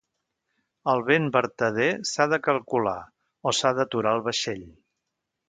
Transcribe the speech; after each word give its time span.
El 0.93 1.03
vent 1.09 1.27
vertader 1.35 1.89
s'ha 2.13 2.27
de 2.31 2.41
calcular 2.47 2.97
o 3.49 3.55
s'ha 3.59 3.75
d'aturar 3.83 4.17
el 4.21 4.27
vaixell. 4.31 4.67